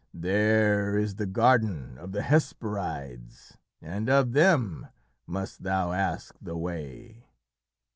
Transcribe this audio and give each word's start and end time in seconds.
There 0.15 0.97
is 0.97 1.17
the 1.17 1.27
Garden 1.27 1.99
of 1.99 2.11
the 2.11 2.23
Hesperides, 2.23 3.57
and 3.83 4.09
of 4.09 4.31
them 4.31 4.87
must 5.27 5.61
thou 5.61 5.91
ask 5.91 6.35
the 6.41 6.57
way." 6.57 7.27